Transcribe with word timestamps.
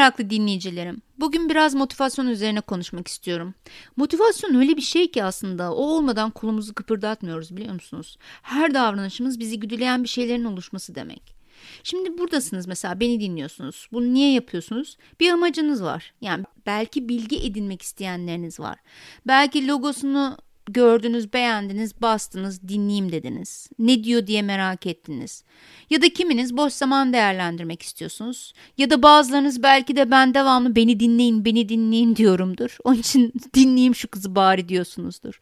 meraklı 0.00 0.30
dinleyicilerim. 0.30 1.02
Bugün 1.18 1.48
biraz 1.48 1.74
motivasyon 1.74 2.26
üzerine 2.26 2.60
konuşmak 2.60 3.08
istiyorum. 3.08 3.54
Motivasyon 3.96 4.54
öyle 4.54 4.76
bir 4.76 4.82
şey 4.82 5.10
ki 5.10 5.24
aslında 5.24 5.74
o 5.74 5.82
olmadan 5.82 6.30
kolumuzu 6.30 6.74
kıpırdatmıyoruz 6.74 7.56
biliyor 7.56 7.74
musunuz? 7.74 8.18
Her 8.42 8.74
davranışımız 8.74 9.38
bizi 9.40 9.60
güdüleyen 9.60 10.02
bir 10.02 10.08
şeylerin 10.08 10.44
oluşması 10.44 10.94
demek. 10.94 11.34
Şimdi 11.82 12.18
buradasınız 12.18 12.66
mesela 12.66 13.00
beni 13.00 13.20
dinliyorsunuz. 13.20 13.88
Bunu 13.92 14.14
niye 14.14 14.32
yapıyorsunuz? 14.32 14.96
Bir 15.20 15.30
amacınız 15.30 15.82
var. 15.82 16.14
Yani 16.20 16.44
belki 16.66 17.08
bilgi 17.08 17.46
edinmek 17.46 17.82
isteyenleriniz 17.82 18.60
var. 18.60 18.78
Belki 19.26 19.68
logosunu 19.68 20.36
gördünüz, 20.66 21.32
beğendiniz, 21.32 22.02
bastınız, 22.02 22.68
dinleyeyim 22.68 23.12
dediniz. 23.12 23.68
Ne 23.78 24.04
diyor 24.04 24.26
diye 24.26 24.42
merak 24.42 24.86
ettiniz. 24.86 25.44
Ya 25.90 26.02
da 26.02 26.08
kiminiz 26.08 26.56
boş 26.56 26.72
zaman 26.72 27.12
değerlendirmek 27.12 27.82
istiyorsunuz. 27.82 28.52
Ya 28.78 28.90
da 28.90 29.02
bazılarınız 29.02 29.62
belki 29.62 29.96
de 29.96 30.10
ben 30.10 30.34
devamlı 30.34 30.76
beni 30.76 31.00
dinleyin, 31.00 31.44
beni 31.44 31.68
dinleyin 31.68 32.16
diyorumdur. 32.16 32.76
Onun 32.84 32.96
için 32.96 33.32
dinleyeyim 33.54 33.94
şu 33.94 34.08
kızı 34.08 34.34
bari 34.34 34.68
diyorsunuzdur. 34.68 35.40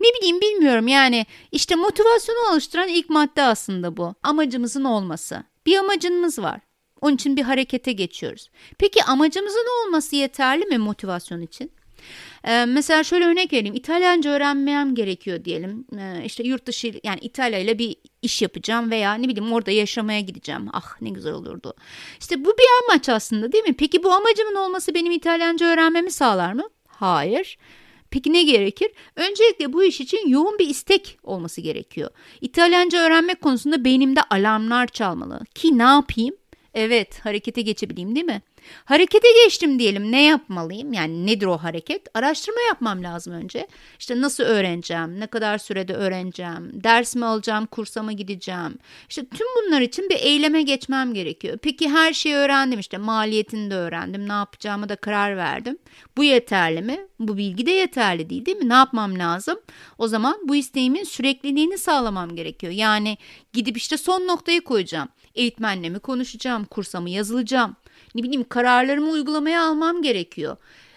Ne 0.00 0.08
bileyim 0.18 0.40
bilmiyorum 0.40 0.88
yani 0.88 1.26
işte 1.52 1.74
motivasyonu 1.74 2.38
oluşturan 2.52 2.88
ilk 2.88 3.10
madde 3.10 3.42
aslında 3.42 3.96
bu. 3.96 4.14
Amacımızın 4.22 4.84
olması. 4.84 5.44
Bir 5.66 5.78
amacımız 5.78 6.38
var. 6.38 6.60
Onun 7.00 7.14
için 7.14 7.36
bir 7.36 7.42
harekete 7.42 7.92
geçiyoruz. 7.92 8.50
Peki 8.78 9.04
amacımızın 9.04 9.66
olması 9.86 10.16
yeterli 10.16 10.64
mi 10.64 10.78
motivasyon 10.78 11.40
için? 11.40 11.70
Ee, 12.44 12.64
mesela 12.64 13.04
şöyle 13.04 13.24
örnek 13.24 13.52
vereyim. 13.52 13.74
İtalyanca 13.74 14.30
öğrenmem 14.30 14.94
gerekiyor 14.94 15.44
diyelim. 15.44 15.86
Ee, 15.98 16.24
işte 16.24 16.42
yurt 16.42 16.66
dışı 16.66 17.00
yani 17.04 17.18
İtalya 17.20 17.58
ile 17.58 17.78
bir 17.78 17.96
iş 18.22 18.42
yapacağım 18.42 18.90
veya 18.90 19.14
ne 19.14 19.28
bileyim 19.28 19.52
orada 19.52 19.70
yaşamaya 19.70 20.20
gideceğim. 20.20 20.68
Ah 20.72 21.00
ne 21.00 21.10
güzel 21.10 21.32
olurdu. 21.32 21.74
İşte 22.20 22.44
bu 22.44 22.48
bir 22.48 22.66
amaç 22.82 23.08
aslında 23.08 23.52
değil 23.52 23.64
mi? 23.64 23.76
Peki 23.76 24.02
bu 24.02 24.12
amacımın 24.12 24.54
olması 24.54 24.94
benim 24.94 25.12
İtalyanca 25.12 25.66
öğrenmemi 25.66 26.10
sağlar 26.10 26.52
mı? 26.52 26.64
Hayır. 26.86 27.58
Peki 28.10 28.32
ne 28.32 28.42
gerekir? 28.42 28.90
Öncelikle 29.16 29.72
bu 29.72 29.84
iş 29.84 30.00
için 30.00 30.28
yoğun 30.28 30.58
bir 30.58 30.68
istek 30.68 31.18
olması 31.22 31.60
gerekiyor. 31.60 32.10
İtalyanca 32.40 32.98
öğrenmek 32.98 33.40
konusunda 33.40 33.84
beynimde 33.84 34.20
alarmlar 34.22 34.86
çalmalı. 34.86 35.40
Ki 35.54 35.78
ne 35.78 35.82
yapayım? 35.82 36.34
Evet, 36.74 37.20
harekete 37.24 37.62
geçebileyim 37.62 38.14
değil 38.14 38.26
mi? 38.26 38.42
Harekete 38.84 39.28
geçtim 39.44 39.78
diyelim. 39.78 40.12
Ne 40.12 40.22
yapmalıyım? 40.22 40.92
Yani 40.92 41.26
nedir 41.26 41.46
o 41.46 41.58
hareket? 41.58 42.02
Araştırma 42.14 42.60
yapmam 42.68 43.02
lazım 43.02 43.32
önce. 43.32 43.66
İşte 43.98 44.20
nasıl 44.20 44.44
öğreneceğim? 44.44 45.20
Ne 45.20 45.26
kadar 45.26 45.58
sürede 45.58 45.94
öğreneceğim? 45.94 46.70
Ders 46.84 47.16
mi 47.16 47.24
alacağım? 47.24 47.66
Kursa 47.66 48.02
mı 48.02 48.12
gideceğim? 48.12 48.78
İşte 49.08 49.26
tüm 49.26 49.46
bunlar 49.56 49.80
için 49.80 50.08
bir 50.08 50.16
eyleme 50.16 50.62
geçmem 50.62 51.14
gerekiyor. 51.14 51.58
Peki 51.62 51.88
her 51.88 52.12
şeyi 52.12 52.34
öğrendim 52.34 52.80
işte 52.80 52.98
maliyetini 52.98 53.70
de 53.70 53.74
öğrendim. 53.74 54.28
Ne 54.28 54.32
yapacağımı 54.32 54.88
da 54.88 54.96
karar 54.96 55.36
verdim. 55.36 55.78
Bu 56.16 56.24
yeterli 56.24 56.82
mi? 56.82 57.00
Bu 57.18 57.36
bilgi 57.36 57.66
de 57.66 57.70
yeterli 57.70 58.30
değil 58.30 58.46
değil 58.46 58.56
mi? 58.56 58.68
Ne 58.68 58.74
yapmam 58.74 59.18
lazım? 59.18 59.60
O 59.98 60.08
zaman 60.08 60.38
bu 60.44 60.56
isteğimin 60.56 61.04
sürekliliğini 61.04 61.78
sağlamam 61.78 62.36
gerekiyor. 62.36 62.72
Yani 62.72 63.18
gidip 63.52 63.76
işte 63.76 63.96
son 63.96 64.26
noktayı 64.26 64.60
koyacağım. 64.60 65.08
Eğitmenle 65.34 65.90
mi 65.90 65.98
konuşacağım? 65.98 66.64
Kursa 66.64 67.00
mı 67.00 67.10
yazılacağım? 67.10 67.76
ne 68.14 68.22
bileyim 68.22 68.44
kararlarımı 68.48 69.10
uygulamaya 69.10 69.62
almam 69.62 70.02
gerekiyor. 70.02 70.56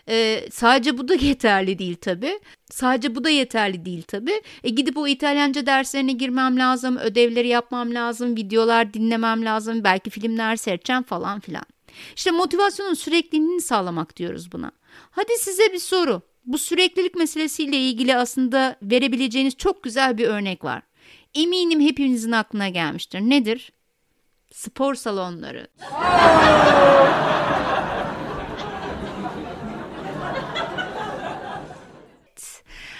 Ee, 0.10 0.48
sadece 0.52 0.98
bu 0.98 1.08
da 1.08 1.16
yeterli 1.22 1.80
değil 1.80 1.96
tabi. 1.96 2.40
Sadece 2.70 3.16
bu 3.16 3.24
da 3.24 3.30
yeterli 3.30 3.86
değil 3.86 4.02
tabi. 4.02 4.42
E, 4.64 4.70
gidip 4.70 4.98
o 4.98 5.08
İtalyanca 5.08 5.66
derslerine 5.66 6.12
girmem 6.12 6.60
lazım, 6.60 6.98
ödevleri 6.98 7.48
yapmam 7.48 7.94
lazım, 7.94 8.36
videolar 8.36 8.94
dinlemem 8.94 9.46
lazım, 9.46 9.84
belki 9.84 10.10
filmler 10.10 10.56
seyredeceğim 10.56 11.04
falan 11.04 11.40
filan. 11.40 11.64
İşte 12.16 12.32
motivasyonun 12.32 12.94
sürekliliğini 12.94 13.62
sağlamak 13.62 14.18
diyoruz 14.18 14.52
buna. 14.52 14.72
Hadi 15.12 15.34
size 15.40 15.74
bir 15.74 15.80
soru. 15.80 16.22
Bu 16.46 16.58
süreklilik 16.58 17.16
meselesiyle 17.16 17.78
ilgili 17.78 18.16
aslında 18.16 18.76
verebileceğiniz 18.82 19.58
çok 19.58 19.84
güzel 19.84 20.18
bir 20.18 20.28
örnek 20.28 20.64
var. 20.64 20.82
Eminim 21.36 21.82
hepinizin 21.82 22.32
aklına 22.32 22.70
gelmiştir. 22.70 23.20
Nedir? 23.22 23.72
Spor 24.56 24.96
salonları. 24.96 25.68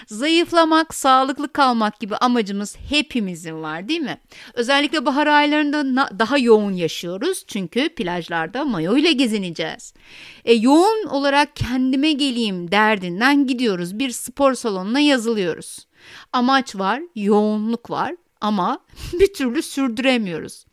Zayıflamak, 0.06 0.94
sağlıklı 0.94 1.52
kalmak 1.52 2.00
gibi 2.00 2.16
amacımız 2.16 2.76
hepimizin 2.88 3.62
var 3.62 3.88
değil 3.88 4.00
mi? 4.00 4.20
Özellikle 4.54 5.06
bahar 5.06 5.26
aylarında 5.26 6.18
daha 6.18 6.38
yoğun 6.38 6.72
yaşıyoruz 6.72 7.44
çünkü 7.46 7.88
plajlarda 7.88 8.64
mayo 8.64 8.96
ile 8.96 9.12
gezineceğiz. 9.12 9.94
E, 10.44 10.52
yoğun 10.52 11.06
olarak 11.06 11.56
kendime 11.56 12.12
geleyim 12.12 12.70
derdinden 12.70 13.46
gidiyoruz. 13.46 13.98
Bir 13.98 14.10
spor 14.10 14.54
salonuna 14.54 15.00
yazılıyoruz. 15.00 15.86
Amaç 16.32 16.76
var, 16.76 17.02
yoğunluk 17.14 17.90
var 17.90 18.14
ama 18.40 18.78
bir 19.12 19.34
türlü 19.34 19.62
sürdüremiyoruz. 19.62 20.66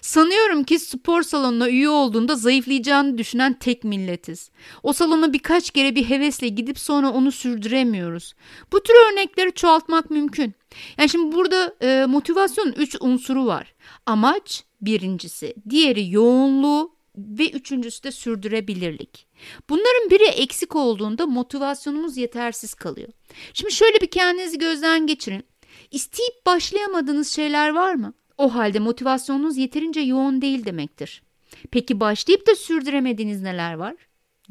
Sanıyorum 0.00 0.64
ki 0.64 0.78
spor 0.78 1.22
salonuna 1.22 1.68
üye 1.68 1.88
olduğunda 1.88 2.36
zayıflayacağını 2.36 3.18
düşünen 3.18 3.58
tek 3.58 3.84
milletiz. 3.84 4.50
O 4.82 4.92
salona 4.92 5.32
birkaç 5.32 5.70
kere 5.70 5.94
bir 5.94 6.08
hevesle 6.08 6.48
gidip 6.48 6.78
sonra 6.78 7.10
onu 7.10 7.32
sürdüremiyoruz. 7.32 8.34
Bu 8.72 8.82
tür 8.82 8.94
örnekleri 9.12 9.52
çoğaltmak 9.52 10.10
mümkün. 10.10 10.54
Yani 10.98 11.08
şimdi 11.08 11.36
burada 11.36 11.74
e, 11.82 12.06
motivasyonun 12.06 12.72
üç 12.72 12.96
unsuru 13.00 13.46
var. 13.46 13.74
Amaç 14.06 14.64
birincisi, 14.80 15.54
diğeri 15.70 16.10
yoğunluğu 16.10 16.98
ve 17.16 17.50
üçüncüsü 17.50 18.02
de 18.02 18.12
sürdürebilirlik. 18.12 19.26
Bunların 19.68 20.10
biri 20.10 20.24
eksik 20.24 20.76
olduğunda 20.76 21.26
motivasyonumuz 21.26 22.16
yetersiz 22.16 22.74
kalıyor. 22.74 23.08
Şimdi 23.54 23.72
şöyle 23.72 24.00
bir 24.00 24.10
kendinizi 24.10 24.58
gözden 24.58 25.06
geçirin. 25.06 25.44
İsteyip 25.90 26.46
başlayamadığınız 26.46 27.28
şeyler 27.28 27.70
var 27.70 27.94
mı? 27.94 28.14
O 28.38 28.54
halde 28.54 28.78
motivasyonunuz 28.78 29.56
yeterince 29.56 30.00
yoğun 30.00 30.42
değil 30.42 30.64
demektir. 30.64 31.22
Peki 31.70 32.00
başlayıp 32.00 32.46
da 32.46 32.54
sürdüremediğiniz 32.54 33.42
neler 33.42 33.74
var? 33.74 33.94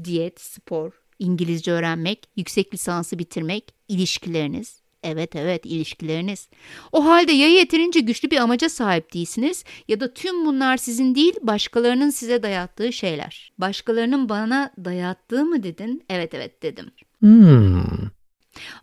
Diyet, 0.04 0.42
spor, 0.42 0.92
İngilizce 1.20 1.72
öğrenmek, 1.72 2.30
yüksek 2.36 2.74
lisansı 2.74 3.20
bitirmek, 3.20 3.74
ilişkileriniz. 3.88 4.82
Evet 5.04 5.36
evet 5.36 5.66
ilişkileriniz. 5.66 6.50
O 6.92 7.06
halde 7.06 7.32
ya 7.32 7.48
yeterince 7.48 8.00
güçlü 8.00 8.32
bir 8.32 8.38
amaca 8.38 8.70
sahip 8.70 9.14
değilsiniz 9.14 9.64
ya 9.88 10.00
da 10.00 10.14
tüm 10.14 10.46
bunlar 10.46 10.78
sizin 10.78 11.16
değil 11.16 11.34
başkalarının 11.42 12.10
size 12.10 12.44
dayattığı 12.44 12.94
şeyler. 12.94 13.54
Başkalarının 13.58 14.30
bana 14.30 14.72
dayattığı 14.86 15.46
mı 15.46 15.64
dedin? 15.64 16.04
Evet 16.10 16.34
evet 16.34 16.64
dedim. 16.64 16.92
Hmm. 17.20 18.10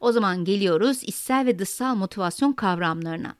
O 0.00 0.12
zaman 0.12 0.44
geliyoruz 0.44 1.02
içsel 1.02 1.46
ve 1.46 1.58
dışsal 1.58 1.94
motivasyon 1.94 2.52
kavramlarına. 2.52 3.36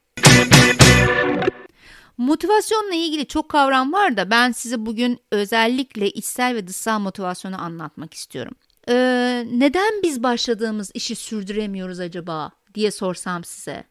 Motivasyonla 2.17 2.95
ilgili 2.95 3.27
çok 3.27 3.49
kavram 3.49 3.93
var 3.93 4.17
da 4.17 4.29
ben 4.29 4.51
size 4.51 4.85
bugün 4.85 5.19
özellikle 5.31 6.09
içsel 6.09 6.55
ve 6.55 6.67
dışsal 6.67 6.99
motivasyonu 6.99 7.61
anlatmak 7.61 8.13
istiyorum. 8.13 8.55
Ee, 8.89 9.47
neden 9.51 10.01
biz 10.03 10.23
başladığımız 10.23 10.91
işi 10.93 11.15
sürdüremiyoruz 11.15 11.99
acaba 11.99 12.51
diye 12.75 12.91
sorsam 12.91 13.43
size. 13.43 13.83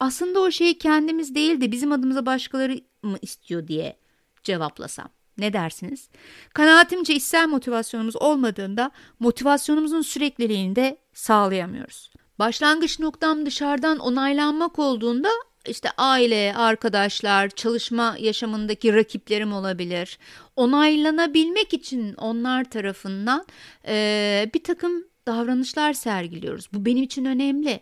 Aslında 0.00 0.40
o 0.40 0.50
şeyi 0.50 0.78
kendimiz 0.78 1.34
değil 1.34 1.60
de 1.60 1.72
bizim 1.72 1.92
adımıza 1.92 2.26
başkaları 2.26 2.80
mı 3.02 3.16
istiyor 3.22 3.68
diye 3.68 3.96
cevaplasam. 4.44 5.08
Ne 5.38 5.52
dersiniz? 5.52 6.08
Kanaatimce 6.52 7.14
içsel 7.14 7.48
motivasyonumuz 7.48 8.16
olmadığında 8.16 8.90
motivasyonumuzun 9.20 10.02
sürekliliğini 10.02 10.76
de 10.76 10.98
sağlayamıyoruz. 11.12 12.10
Başlangıç 12.38 13.00
noktam 13.00 13.46
dışarıdan 13.46 13.98
onaylanmak 13.98 14.78
olduğunda 14.78 15.28
işte 15.68 15.88
aile, 15.98 16.54
arkadaşlar, 16.56 17.48
çalışma 17.48 18.16
yaşamındaki 18.20 18.94
rakiplerim 18.94 19.52
olabilir. 19.52 20.18
Onaylanabilmek 20.56 21.74
için 21.74 22.14
onlar 22.14 22.70
tarafından 22.70 23.46
e, 23.86 24.50
bir 24.54 24.64
takım 24.64 25.04
davranışlar 25.26 25.92
sergiliyoruz. 25.92 26.68
Bu 26.72 26.86
benim 26.86 27.02
için 27.02 27.24
önemli. 27.24 27.80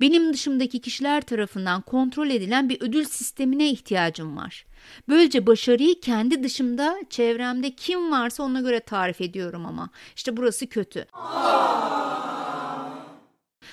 Benim 0.00 0.32
dışımdaki 0.32 0.80
kişiler 0.80 1.20
tarafından 1.20 1.82
kontrol 1.82 2.30
edilen 2.30 2.68
bir 2.68 2.80
ödül 2.80 3.04
sistemine 3.04 3.70
ihtiyacım 3.70 4.36
var. 4.36 4.66
Böylece 5.08 5.46
başarıyı 5.46 6.00
kendi 6.00 6.42
dışımda, 6.42 6.96
çevremde 7.10 7.70
kim 7.70 8.12
varsa 8.12 8.42
ona 8.42 8.60
göre 8.60 8.80
tarif 8.80 9.20
ediyorum 9.20 9.66
ama. 9.66 9.90
İşte 10.16 10.36
burası 10.36 10.66
kötü. 10.66 11.06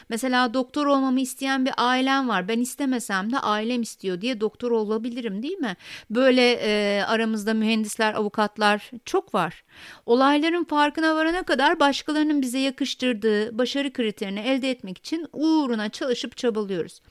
Mesela 0.10 0.54
doktor 0.54 0.86
olmamı 0.86 1.22
isteyen 1.22 1.66
bir 1.66 1.74
ailem 1.78 2.30
var. 2.30 2.48
Ben 2.48 2.60
istemesem 2.60 3.32
de 3.32 3.40
ailem 3.40 3.82
istiyor 3.82 4.22
diye 4.22 4.42
doktor 4.42 4.72
olabilirim 4.72 5.44
değil 5.44 5.58
mi? 5.58 5.76
Böyle 6.10 6.52
e, 6.52 7.04
aramızda 7.04 7.54
mühendisler, 7.54 8.14
avukatlar 8.14 8.92
çok 9.06 9.34
var. 9.34 9.64
Olayların 10.06 10.64
farkına 10.64 11.16
varana 11.16 11.44
kadar 11.44 11.80
başkalarının 11.80 12.42
bize 12.42 12.60
yakıştırdığı 12.60 13.58
başarı 13.58 13.94
kriterini 13.94 14.40
elde 14.40 14.72
etmek 14.72 14.98
için 14.98 15.28
uğruna 15.34 15.90
çalışıp 15.90 16.38
çabalıyoruz. 16.38 17.02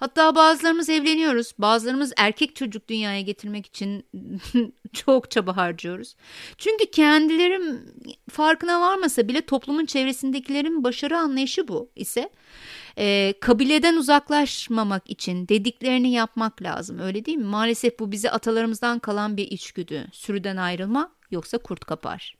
Hatta 0.00 0.34
bazılarımız 0.34 0.88
evleniyoruz, 0.88 1.52
bazılarımız 1.58 2.12
erkek 2.16 2.56
çocuk 2.56 2.88
dünyaya 2.88 3.20
getirmek 3.20 3.66
için 3.66 4.04
çok 4.92 5.30
çaba 5.30 5.56
harcıyoruz. 5.56 6.16
Çünkü 6.58 6.86
kendilerim 6.86 7.80
farkına 8.30 8.80
varmasa 8.80 9.28
bile 9.28 9.40
toplumun 9.40 9.86
çevresindekilerin 9.86 10.84
başarı 10.84 11.18
anlayışı 11.18 11.68
bu 11.68 11.90
ise 11.96 12.30
e, 12.98 13.34
kabileden 13.40 13.96
uzaklaşmamak 13.96 15.10
için 15.10 15.48
dediklerini 15.48 16.12
yapmak 16.12 16.62
lazım 16.62 16.98
öyle 16.98 17.24
değil 17.24 17.38
mi? 17.38 17.44
Maalesef 17.44 17.98
bu 17.98 18.12
bize 18.12 18.30
atalarımızdan 18.30 18.98
kalan 18.98 19.36
bir 19.36 19.50
içgüdü. 19.50 20.06
Sürüden 20.12 20.56
ayrılma 20.56 21.12
yoksa 21.30 21.58
kurt 21.58 21.84
kapar. 21.84 22.36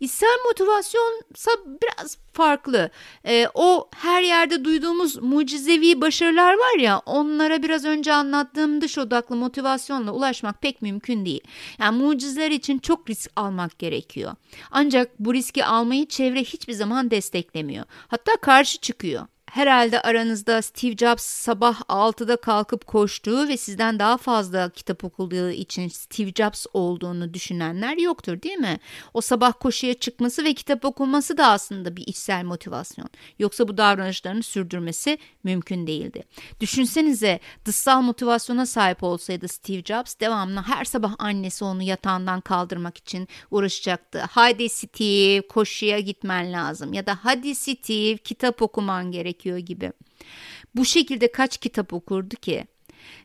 İçsel 0.00 0.38
motivasyonsa 0.46 1.50
biraz 1.82 2.18
farklı. 2.32 2.90
E, 3.26 3.46
o 3.54 3.88
her 3.96 4.22
yerde 4.22 4.64
duyduğumuz 4.64 5.16
mucizevi 5.22 6.00
başarılar 6.00 6.54
var 6.54 6.78
ya 6.78 6.98
onlara 7.06 7.62
biraz 7.62 7.84
önce 7.84 8.12
anlattığım 8.12 8.80
dış 8.80 8.98
odaklı 8.98 9.36
motivasyonla 9.36 10.12
ulaşmak 10.12 10.62
pek 10.62 10.82
mümkün 10.82 11.24
değil. 11.24 11.40
Yani 11.78 12.02
mucizeler 12.02 12.50
için 12.50 12.78
çok 12.78 13.10
risk 13.10 13.30
almak 13.36 13.78
gerekiyor. 13.78 14.34
Ancak 14.70 15.18
bu 15.18 15.34
riski 15.34 15.64
almayı 15.64 16.06
çevre 16.06 16.40
hiçbir 16.44 16.72
zaman 16.72 17.10
desteklemiyor. 17.10 17.84
Hatta 18.08 18.36
karşı 18.36 18.78
çıkıyor. 18.78 19.26
Herhalde 19.50 20.00
aranızda 20.00 20.62
Steve 20.62 20.96
Jobs 20.96 21.22
sabah 21.22 21.80
6'da 21.80 22.36
kalkıp 22.36 22.86
koştuğu 22.86 23.48
ve 23.48 23.56
sizden 23.56 23.98
daha 23.98 24.16
fazla 24.16 24.70
kitap 24.70 25.04
okuduğu 25.04 25.50
için 25.50 25.88
Steve 25.88 26.32
Jobs 26.32 26.66
olduğunu 26.72 27.34
düşünenler 27.34 27.96
yoktur 27.96 28.42
değil 28.42 28.58
mi? 28.58 28.78
O 29.14 29.20
sabah 29.20 29.52
koşuya 29.60 29.94
çıkması 29.94 30.44
ve 30.44 30.54
kitap 30.54 30.84
okuması 30.84 31.36
da 31.36 31.46
aslında 31.46 31.96
bir 31.96 32.06
içsel 32.06 32.44
motivasyon. 32.44 33.08
Yoksa 33.38 33.68
bu 33.68 33.76
davranışlarını 33.76 34.42
sürdürmesi 34.42 35.18
mümkün 35.44 35.86
değildi. 35.86 36.22
Düşünsenize 36.60 37.40
dışsal 37.64 38.02
motivasyona 38.02 38.66
sahip 38.66 39.02
olsaydı 39.02 39.48
Steve 39.48 39.82
Jobs 39.82 40.14
devamlı 40.20 40.60
her 40.60 40.84
sabah 40.84 41.14
annesi 41.18 41.64
onu 41.64 41.82
yatağından 41.82 42.40
kaldırmak 42.40 42.98
için 42.98 43.28
uğraşacaktı. 43.50 44.22
Haydi 44.30 44.68
Steve 44.68 45.48
koşuya 45.48 46.00
gitmen 46.00 46.52
lazım 46.52 46.92
ya 46.92 47.06
da 47.06 47.18
hadi 47.22 47.54
Steve 47.54 48.16
kitap 48.16 48.62
okuman 48.62 49.12
gerek 49.12 49.38
gerekiyor 49.48 49.58
gibi. 49.58 49.92
Bu 50.74 50.84
şekilde 50.84 51.32
kaç 51.32 51.58
kitap 51.58 51.92
okurdu 51.92 52.36
ki? 52.36 52.66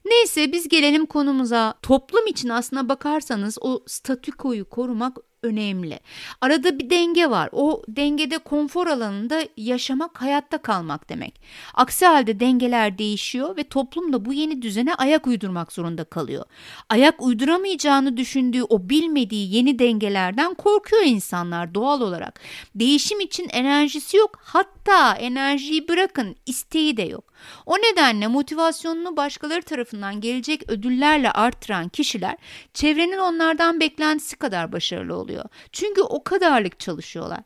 Neyse 0.05 0.51
biz 0.51 0.67
gelelim 0.69 1.05
konumuza. 1.05 1.73
Toplum 1.81 2.27
için 2.27 2.49
aslına 2.49 2.89
bakarsanız 2.89 3.57
o 3.61 3.83
statükoyu 3.87 4.65
korumak 4.65 5.17
önemli. 5.43 5.99
Arada 6.41 6.79
bir 6.79 6.89
denge 6.89 7.29
var. 7.29 7.49
O 7.51 7.83
dengede 7.87 8.37
konfor 8.37 8.87
alanında 8.87 9.43
yaşamak, 9.57 10.21
hayatta 10.21 10.57
kalmak 10.57 11.09
demek. 11.09 11.41
Aksi 11.73 12.05
halde 12.05 12.39
dengeler 12.39 12.97
değişiyor 12.97 13.57
ve 13.57 13.63
toplum 13.63 14.13
da 14.13 14.25
bu 14.25 14.33
yeni 14.33 14.61
düzene 14.61 14.95
ayak 14.95 15.27
uydurmak 15.27 15.71
zorunda 15.71 16.03
kalıyor. 16.03 16.45
Ayak 16.89 17.21
uyduramayacağını 17.21 18.17
düşündüğü 18.17 18.63
o 18.63 18.89
bilmediği 18.89 19.55
yeni 19.55 19.79
dengelerden 19.79 20.53
korkuyor 20.53 21.03
insanlar 21.03 21.73
doğal 21.73 22.01
olarak. 22.01 22.39
Değişim 22.75 23.19
için 23.19 23.49
enerjisi 23.49 24.17
yok. 24.17 24.39
Hatta 24.41 25.15
enerjiyi 25.15 25.87
bırakın, 25.87 26.35
isteği 26.45 26.97
de 26.97 27.01
yok. 27.01 27.33
O 27.65 27.77
nedenle 27.77 28.27
motivasyonunu 28.27 29.17
başkaları 29.17 29.61
tarafından 29.61 30.21
gelecek 30.21 30.69
ödüllerle 30.69 31.31
arttıran 31.31 31.89
kişiler 31.89 32.37
çevrenin 32.73 33.17
onlardan 33.17 33.79
beklentisi 33.79 34.35
kadar 34.35 34.71
başarılı 34.71 35.15
oluyor. 35.15 35.32
Çünkü 35.71 36.01
o 36.01 36.23
kadarlık 36.23 36.79
çalışıyorlar. 36.79 37.39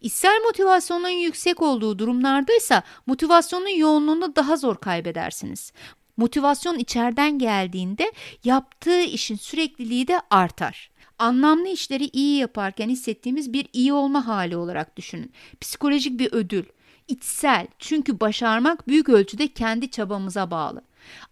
İçsel 0.00 0.40
motivasyonun 0.46 1.08
yüksek 1.08 1.62
olduğu 1.62 1.98
durumlarda 1.98 2.52
ise 2.56 2.82
motivasyonun 3.06 3.78
yoğunluğunu 3.78 4.36
daha 4.36 4.56
zor 4.56 4.76
kaybedersiniz. 4.76 5.72
Motivasyon 6.16 6.78
içeriden 6.78 7.38
geldiğinde 7.38 8.12
yaptığı 8.44 9.00
işin 9.00 9.36
sürekliliği 9.36 10.08
de 10.08 10.20
artar. 10.30 10.90
Anlamlı 11.18 11.68
işleri 11.68 12.04
iyi 12.04 12.38
yaparken 12.38 12.88
hissettiğimiz 12.88 13.52
bir 13.52 13.68
iyi 13.72 13.92
olma 13.92 14.26
hali 14.26 14.56
olarak 14.56 14.96
düşünün. 14.96 15.32
Psikolojik 15.60 16.18
bir 16.18 16.32
ödül 16.32 16.64
içsel 17.08 17.66
çünkü 17.78 18.20
başarmak 18.20 18.88
büyük 18.88 19.08
ölçüde 19.08 19.48
kendi 19.48 19.90
çabamıza 19.90 20.50
bağlı. 20.50 20.82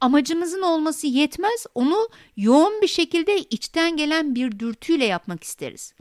Amacımızın 0.00 0.62
olması 0.62 1.06
yetmez, 1.06 1.66
onu 1.74 2.08
yoğun 2.36 2.82
bir 2.82 2.88
şekilde 2.88 3.38
içten 3.38 3.96
gelen 3.96 4.34
bir 4.34 4.58
dürtüyle 4.58 5.04
yapmak 5.04 5.44
isteriz. 5.44 5.94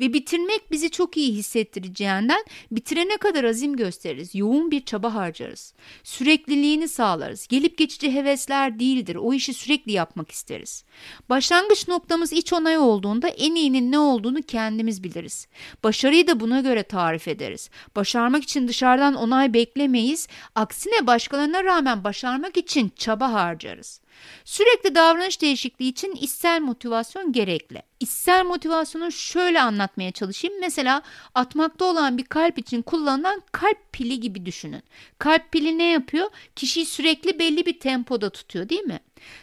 Ve 0.00 0.12
bitirmek 0.12 0.70
bizi 0.70 0.90
çok 0.90 1.16
iyi 1.16 1.32
hissettireceğinden 1.32 2.44
bitirene 2.70 3.16
kadar 3.16 3.44
azim 3.44 3.76
gösteririz. 3.76 4.34
Yoğun 4.34 4.70
bir 4.70 4.84
çaba 4.84 5.14
harcarız. 5.14 5.74
Sürekliliğini 6.04 6.88
sağlarız. 6.88 7.46
Gelip 7.46 7.78
geçici 7.78 8.12
hevesler 8.14 8.78
değildir. 8.78 9.16
O 9.16 9.32
işi 9.34 9.54
sürekli 9.54 9.92
yapmak 9.92 10.30
isteriz. 10.30 10.84
Başlangıç 11.28 11.88
noktamız 11.88 12.32
iç 12.32 12.52
onay 12.52 12.78
olduğunda 12.78 13.28
en 13.28 13.54
iyinin 13.54 13.92
ne 13.92 13.98
olduğunu 13.98 14.42
kendimiz 14.42 15.04
biliriz. 15.04 15.48
Başarıyı 15.84 16.26
da 16.26 16.40
buna 16.40 16.60
göre 16.60 16.82
tarif 16.82 17.28
ederiz. 17.28 17.70
Başarmak 17.96 18.42
için 18.42 18.68
dışarıdan 18.68 19.14
onay 19.14 19.54
beklemeyiz. 19.54 20.28
Aksine 20.54 21.06
başkalarına 21.06 21.64
rağmen 21.64 22.04
başarmak 22.04 22.56
için 22.56 22.92
çaba 22.96 23.32
harcarız. 23.32 24.01
Sürekli 24.44 24.94
davranış 24.94 25.40
değişikliği 25.40 25.88
için 25.88 26.12
içsel 26.12 26.60
motivasyon 26.60 27.32
gerekli. 27.32 27.82
İçsel 28.00 28.44
motivasyonu 28.44 29.12
şöyle 29.12 29.60
anlatmaya 29.62 30.12
çalışayım. 30.12 30.60
Mesela 30.60 31.02
atmakta 31.34 31.84
olan 31.84 32.18
bir 32.18 32.24
kalp 32.24 32.58
için 32.58 32.82
kullanılan 32.82 33.42
kalp 33.52 33.92
pili 33.92 34.20
gibi 34.20 34.46
düşünün. 34.46 34.82
Kalp 35.18 35.52
pili 35.52 35.78
ne 35.78 35.90
yapıyor? 35.90 36.30
Kişiyi 36.56 36.86
sürekli 36.86 37.38
belli 37.38 37.66
bir 37.66 37.80
tempoda 37.80 38.30
tutuyor 38.30 38.68
değil 38.68 38.82
mi? 38.82 39.00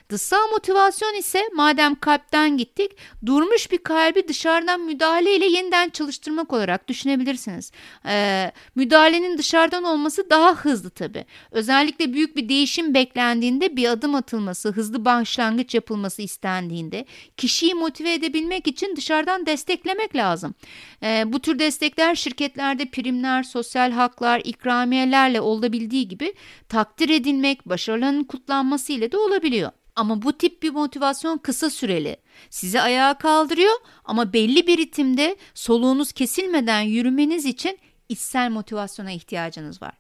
Dışsal 0.10 0.50
motivasyon 0.52 1.14
ise 1.14 1.50
madem 1.56 1.96
kalpten 1.96 2.58
gittik 2.58 2.92
durmuş 3.26 3.72
bir 3.72 3.78
kalbi 3.78 4.28
dışarıdan 4.28 4.82
müdahale 4.82 5.36
ile 5.36 5.46
yeniden 5.46 5.90
çalıştırmak 5.90 6.54
olarak 6.54 6.88
düşünebilirsiniz. 6.88 7.72
Ee, 8.06 8.52
müdahalenin 8.76 9.38
dışarıdan 9.38 9.84
olması 9.84 10.30
daha 10.30 10.56
hızlı 10.56 10.90
tabi. 10.90 11.26
Özellikle 11.52 12.14
büyük 12.14 12.36
bir 12.36 12.50
değişim 12.50 12.94
beklendiğinde 12.94 13.76
bir 13.76 13.90
adım 13.90 14.16
atılması, 14.16 14.70
hızlı 14.70 15.06
başlangıç 15.06 15.76
yapılması 15.76 16.22
istendiğinde 16.22 17.06
kişiyi 17.38 17.74
motive 17.74 18.14
edebilmek 18.14 18.68
için 18.68 18.96
dışarıdan 18.96 19.46
desteklemek 19.46 20.16
lazım. 20.16 20.56
Ee, 21.04 21.24
bu 21.26 21.40
tür 21.40 21.60
destekler 21.60 22.16
şirketlerde 22.16 22.86
primler, 22.86 23.44
sosyal 23.44 23.92
haklar, 23.92 24.42
ikramiyelerle 24.44 25.42
olabildiği 25.42 26.08
gibi 26.08 26.34
takdir 26.70 27.10
edilmek, 27.10 27.70
başarıların 27.70 28.24
kutlanması 28.24 28.94
ile 28.94 29.12
de 29.12 29.18
olabiliyor. 29.18 29.69
Ama 30.00 30.22
bu 30.22 30.34
tip 30.34 30.64
bir 30.64 30.70
motivasyon 30.70 31.38
kısa 31.38 31.70
süreli. 31.70 32.18
Sizi 32.50 32.82
ayağa 32.82 33.14
kaldırıyor 33.14 33.76
ama 34.06 34.34
belli 34.34 34.68
bir 34.68 34.78
ritimde 34.78 35.38
soluğunuz 35.54 36.12
kesilmeden 36.12 36.82
yürümeniz 36.82 37.46
için 37.46 37.80
içsel 38.10 38.52
motivasyona 38.52 39.12
ihtiyacınız 39.12 39.82
var. 39.82 39.94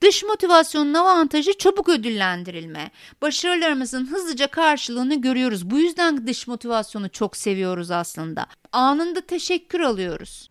Dış 0.00 0.24
motivasyonun 0.24 0.94
avantajı 0.94 1.58
çabuk 1.58 1.88
ödüllendirilme. 1.88 2.90
Başarılarımızın 3.22 4.06
hızlıca 4.06 4.46
karşılığını 4.46 5.20
görüyoruz. 5.20 5.70
Bu 5.70 5.78
yüzden 5.78 6.26
dış 6.26 6.46
motivasyonu 6.46 7.08
çok 7.08 7.36
seviyoruz 7.36 7.90
aslında. 7.90 8.46
Anında 8.72 9.20
teşekkür 9.20 9.80
alıyoruz. 9.80 10.50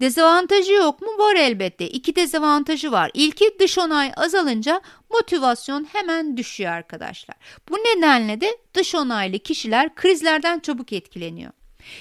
Dezavantajı 0.00 0.72
yok 0.72 1.02
mu? 1.02 1.08
Var 1.18 1.34
elbette. 1.34 1.88
İki 1.88 2.16
dezavantajı 2.16 2.92
var. 2.92 3.10
İlki 3.14 3.56
dış 3.60 3.78
onay 3.78 4.12
azalınca 4.16 4.80
motivasyon 5.10 5.84
hemen 5.92 6.36
düşüyor 6.36 6.72
arkadaşlar. 6.72 7.36
Bu 7.68 7.74
nedenle 7.74 8.40
de 8.40 8.58
dış 8.74 8.94
onaylı 8.94 9.38
kişiler 9.38 9.94
krizlerden 9.94 10.58
çabuk 10.58 10.92
etkileniyor. 10.92 11.52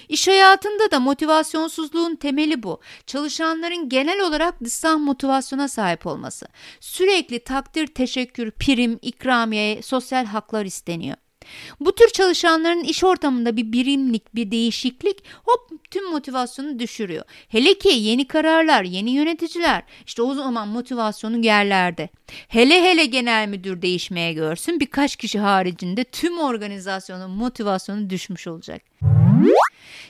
İş 0.10 0.28
hayatında 0.28 0.92
da 0.92 1.00
motivasyonsuzluğun 1.00 2.16
temeli 2.16 2.64
bu. 2.64 2.82
Çalışanların 3.08 3.90
genel 3.90 4.22
olarak 4.22 4.64
dışsal 4.64 4.98
motivasyona 4.98 5.68
sahip 5.68 6.08
olması. 6.08 6.48
Sürekli 6.80 7.40
takdir, 7.40 7.88
teşekkür, 7.88 8.52
prim, 8.52 9.00
ikramiye, 9.02 9.82
sosyal 9.82 10.26
haklar 10.26 10.66
isteniyor. 10.66 11.18
Bu 11.80 11.96
tür 11.96 12.10
çalışanların 12.10 12.84
iş 12.84 13.04
ortamında 13.04 13.58
bir 13.58 13.72
birimlik, 13.72 14.36
bir 14.36 14.52
değişiklik 14.52 15.24
hop 15.44 15.92
tüm 15.92 16.12
motivasyonu 16.12 16.80
düşürüyor. 16.80 17.24
Hele 17.50 17.78
ki 17.78 17.90
yeni 17.90 18.28
kararlar, 18.28 18.84
yeni 18.84 19.12
yöneticiler 19.12 19.84
işte 20.06 20.22
o 20.22 20.34
zaman 20.34 20.68
motivasyonu 20.68 21.46
yerlerde. 21.46 22.10
Hele 22.48 22.82
hele 22.82 23.06
genel 23.06 23.48
müdür 23.48 23.82
değişmeye 23.82 24.34
görsün 24.34 24.80
birkaç 24.80 25.16
kişi 25.16 25.40
haricinde 25.40 26.04
tüm 26.04 26.40
organizasyonun 26.40 27.32
motivasyonu 27.32 28.10
düşmüş 28.10 28.48
olacak. 28.48 28.82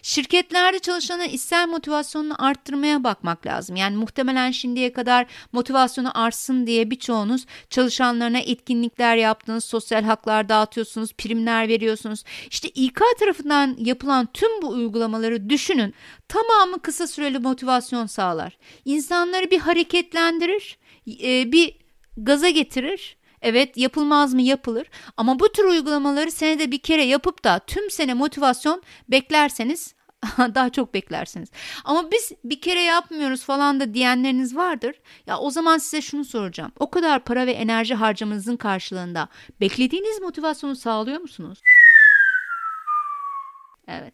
Şirketlerde 0.01 0.80
çalışanın 0.80 1.24
içsel 1.24 1.68
motivasyonunu 1.68 2.36
arttırmaya 2.46 3.04
bakmak 3.04 3.46
lazım. 3.46 3.75
Yani 3.75 3.98
muhtemelen 3.98 4.51
şimdiye 4.51 4.94
kadar 4.94 5.25
motivasyonu 5.51 6.20
artsın 6.20 6.68
diye 6.68 6.92
birçoğunuz 6.92 7.46
çalışanlarına 7.70 8.39
etkinlikler 8.39 9.15
yaptınız, 9.15 9.65
sosyal 9.65 10.04
haklar 10.04 10.50
dağıtıyorsunuz, 10.50 11.13
primler 11.13 11.68
veriyorsunuz. 11.68 12.24
İşte 12.50 12.70
İK 12.70 13.01
tarafından 13.20 13.75
yapılan 13.80 14.27
tüm 14.34 14.62
bu 14.62 14.70
uygulamaları 14.70 15.50
düşünün. 15.50 15.94
Tamamı 16.27 16.82
kısa 16.82 17.08
süreli 17.08 17.39
motivasyon 17.39 18.06
sağlar. 18.06 18.58
İnsanları 18.86 19.51
bir 19.51 19.60
hareketlendirir, 19.60 20.77
e, 21.24 21.51
bir 21.51 21.77
gaza 22.18 22.50
getirir 22.50 23.18
Evet 23.46 23.78
yapılmaz 23.78 24.34
mı 24.34 24.42
yapılır 24.42 24.88
ama 25.18 25.40
bu 25.40 25.52
tür 25.52 25.64
uygulamaları 25.64 26.32
senede 26.32 26.72
bir 26.72 26.78
kere 26.80 27.04
yapıp 27.04 27.44
da 27.44 27.60
tüm 27.60 27.90
sene 27.90 28.14
motivasyon 28.14 28.84
beklerseniz 29.10 29.96
daha 30.38 30.70
çok 30.70 30.94
beklersiniz. 30.94 31.50
Ama 31.84 32.12
biz 32.12 32.32
bir 32.44 32.62
kere 32.62 32.82
yapmıyoruz 32.82 33.44
falan 33.44 33.80
da 33.80 33.94
diyenleriniz 33.94 34.56
vardır. 34.56 34.96
Ya 35.28 35.38
o 35.38 35.50
zaman 35.50 35.78
size 35.78 36.02
şunu 36.02 36.25
soracağım. 36.25 36.72
O 36.80 36.90
kadar 36.90 37.24
para 37.24 37.48
ve 37.48 37.52
enerji 37.52 37.96
harcamanızın 37.96 38.58
karşılığında 38.58 39.28
beklediğiniz 39.62 40.22
motivasyonu 40.22 40.75
sağlıyor 40.75 41.22
musunuz? 41.22 41.62
Evet. 43.88 44.14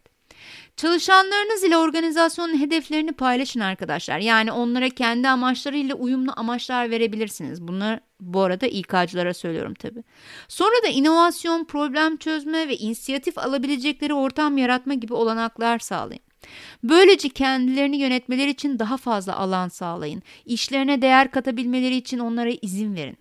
Çalışanlarınız 0.78 1.64
ile 1.64 1.78
organizasyonun 1.78 2.60
hedeflerini 2.60 3.12
paylaşın 3.12 3.60
arkadaşlar. 3.60 4.20
Yani 4.20 4.52
onlara 4.52 4.90
kendi 4.90 5.28
amaçlarıyla 5.28 5.96
uyumlu 5.96 6.34
amaçlar 6.36 6.90
verebilirsiniz. 6.90 7.62
Bunlar 7.68 8.00
bu 8.22 8.42
arada 8.42 8.68
İK'cılara 8.68 9.34
söylüyorum 9.34 9.74
tabii. 9.74 10.04
Sonra 10.48 10.84
da 10.84 10.88
inovasyon, 10.88 11.64
problem 11.64 12.18
çözme 12.18 12.68
ve 12.68 12.78
inisiyatif 12.78 13.38
alabilecekleri 13.38 14.14
ortam 14.14 14.58
yaratma 14.58 14.94
gibi 14.94 15.14
olanaklar 15.14 15.80
sağlayın. 15.80 16.24
Böylece 16.84 17.30
kendilerini 17.30 17.98
yönetmeleri 17.98 18.50
için 18.50 18.80
daha 18.80 18.98
fazla 18.98 19.36
alan 19.38 19.68
sağlayın. 19.68 20.24
İşlerine 20.46 21.02
değer 21.02 21.32
katabilmeleri 21.32 21.96
için 21.96 22.20
onlara 22.20 22.50
izin 22.62 22.96
verin. 22.96 23.18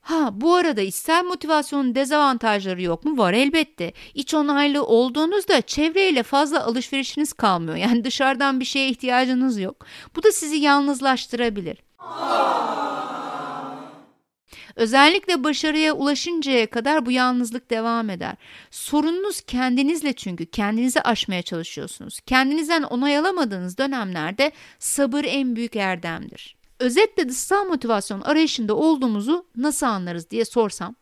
Ha 0.00 0.30
bu 0.32 0.54
arada 0.54 0.80
içsel 0.80 1.24
motivasyonun 1.24 1.94
dezavantajları 1.94 2.82
yok 2.82 3.04
mu? 3.04 3.18
Var 3.18 3.32
elbette. 3.32 3.92
İç 4.14 4.34
onaylı 4.34 4.84
olduğunuzda 4.84 5.62
çevreyle 5.62 6.22
fazla 6.22 6.64
alışverişiniz 6.64 7.32
kalmıyor. 7.32 7.76
Yani 7.76 8.04
dışarıdan 8.04 8.60
bir 8.60 8.64
şeye 8.64 8.88
ihtiyacınız 8.88 9.58
yok. 9.58 9.86
Bu 10.16 10.22
da 10.22 10.32
sizi 10.32 10.56
yalnızlaştırabilir. 10.56 11.78
Özellikle 14.76 15.44
başarıya 15.44 15.92
ulaşıncaya 15.92 16.66
kadar 16.66 17.06
bu 17.06 17.10
yalnızlık 17.10 17.70
devam 17.70 18.10
eder. 18.10 18.36
Sorununuz 18.70 19.40
kendinizle 19.40 20.12
çünkü 20.12 20.46
kendinizi 20.46 21.00
aşmaya 21.00 21.42
çalışıyorsunuz. 21.42 22.20
Kendinizden 22.20 22.82
onay 22.82 23.18
alamadığınız 23.18 23.78
dönemlerde 23.78 24.52
sabır 24.78 25.24
en 25.24 25.56
büyük 25.56 25.76
erdemdir. 25.76 26.56
Özetle 26.80 27.28
dışsal 27.28 27.64
motivasyon 27.64 28.20
arayışında 28.20 28.76
olduğumuzu 28.76 29.46
nasıl 29.56 29.86
anlarız 29.86 30.30
diye 30.30 30.44
sorsam. 30.44 30.94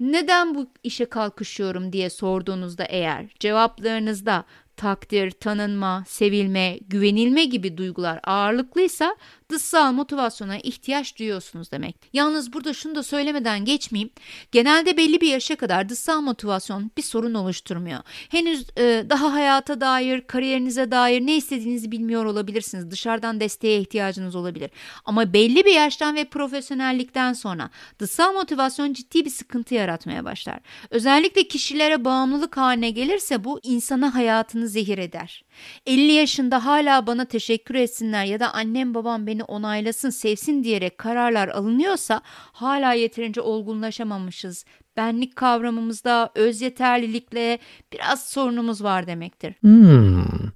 Neden 0.00 0.54
bu 0.54 0.66
işe 0.82 1.04
kalkışıyorum 1.04 1.92
diye 1.92 2.10
sorduğunuzda 2.10 2.84
eğer 2.84 3.26
cevaplarınızda 3.40 4.44
takdir, 4.76 5.30
tanınma, 5.30 6.04
sevilme, 6.06 6.78
güvenilme 6.86 7.44
gibi 7.44 7.76
duygular 7.76 8.20
ağırlıklıysa 8.24 9.16
dışsal 9.50 9.92
motivasyona 9.92 10.58
ihtiyaç 10.58 11.18
duyuyorsunuz 11.18 11.72
demek. 11.72 11.96
Yalnız 12.12 12.52
burada 12.52 12.74
şunu 12.74 12.94
da 12.94 13.02
söylemeden 13.02 13.64
geçmeyeyim. 13.64 14.10
Genelde 14.52 14.96
belli 14.96 15.20
bir 15.20 15.28
yaşa 15.28 15.56
kadar 15.56 15.88
dışsal 15.88 16.20
motivasyon 16.20 16.90
bir 16.96 17.02
sorun 17.02 17.34
oluşturmuyor. 17.34 18.00
Henüz 18.28 18.66
e, 18.78 19.04
daha 19.10 19.32
hayata 19.32 19.80
dair, 19.80 20.20
kariyerinize 20.20 20.90
dair 20.90 21.20
ne 21.20 21.36
istediğinizi 21.36 21.92
bilmiyor 21.92 22.24
olabilirsiniz. 22.24 22.90
Dışarıdan 22.90 23.40
desteğe 23.40 23.80
ihtiyacınız 23.80 24.36
olabilir. 24.36 24.70
Ama 25.04 25.32
belli 25.32 25.64
bir 25.64 25.74
yaştan 25.74 26.14
ve 26.14 26.24
profesyonellikten 26.24 27.32
sonra 27.32 27.70
dışsal 27.98 28.32
motivasyon 28.32 28.92
ciddi 28.92 29.24
bir 29.24 29.30
sıkıntı 29.30 29.74
yaratmaya 29.74 30.24
başlar. 30.24 30.60
Özellikle 30.90 31.48
kişilere 31.48 32.04
bağımlılık 32.04 32.56
haline 32.56 32.90
gelirse 32.90 33.44
bu 33.44 33.60
insana 33.62 34.14
hayatını 34.14 34.68
zehir 34.68 34.98
eder. 34.98 35.44
50 35.86 36.12
yaşında 36.12 36.64
hala 36.64 37.06
bana 37.06 37.24
teşekkür 37.24 37.74
etsinler 37.74 38.24
ya 38.24 38.40
da 38.40 38.54
annem 38.54 38.94
babam 38.94 39.26
beni 39.26 39.39
onaylasın, 39.44 40.10
sevsin 40.10 40.64
diyerek 40.64 40.98
kararlar 40.98 41.48
alınıyorsa 41.48 42.20
hala 42.52 42.92
yeterince 42.92 43.40
olgunlaşamamışız. 43.40 44.64
Benlik 44.96 45.36
kavramımızda 45.36 46.30
öz 46.34 46.60
yeterlilikle 46.60 47.58
biraz 47.92 48.28
sorunumuz 48.28 48.82
var 48.84 49.06
demektir. 49.06 49.54
Hmm. 49.60 50.50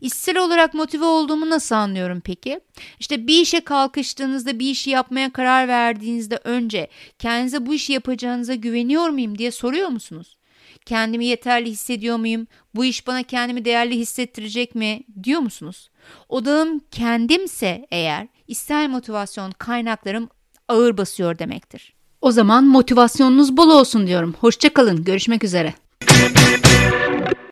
İşsel 0.00 0.38
olarak 0.38 0.74
motive 0.74 1.04
olduğumu 1.04 1.50
nasıl 1.50 1.74
anlıyorum 1.74 2.20
peki? 2.24 2.60
İşte 3.00 3.26
bir 3.26 3.42
işe 3.42 3.60
kalkıştığınızda 3.60 4.58
bir 4.58 4.70
işi 4.70 4.90
yapmaya 4.90 5.32
karar 5.32 5.68
verdiğinizde 5.68 6.40
önce 6.44 6.88
kendinize 7.18 7.66
bu 7.66 7.74
işi 7.74 7.92
yapacağınıza 7.92 8.54
güveniyor 8.54 9.08
muyum 9.08 9.38
diye 9.38 9.50
soruyor 9.50 9.88
musunuz? 9.88 10.36
Kendimi 10.86 11.26
yeterli 11.26 11.70
hissediyor 11.70 12.16
muyum? 12.16 12.46
Bu 12.74 12.84
iş 12.84 13.06
bana 13.06 13.22
kendimi 13.22 13.64
değerli 13.64 13.96
hissettirecek 13.96 14.74
mi? 14.74 15.00
diyor 15.24 15.40
musunuz? 15.40 15.90
Odağım 16.28 16.80
kendimse 16.90 17.86
eğer 17.90 18.28
ister 18.48 18.88
motivasyon 18.88 19.50
kaynaklarım 19.50 20.28
ağır 20.68 20.96
basıyor 20.96 21.38
demektir. 21.38 21.94
O 22.20 22.30
zaman 22.30 22.64
motivasyonunuz 22.64 23.56
bol 23.56 23.70
olsun 23.70 24.06
diyorum. 24.06 24.34
Hoşçakalın. 24.40 25.04
Görüşmek 25.04 25.44
üzere. 25.44 25.74